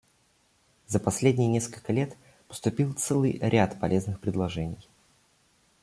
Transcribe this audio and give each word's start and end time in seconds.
За 0.87 0.99
последние 0.99 1.47
несколько 1.47 1.93
лет 1.93 2.17
поступил 2.47 2.91
целый 2.93 3.37
ряд 3.37 3.79
полезных 3.79 4.19
предложений. 4.19 4.89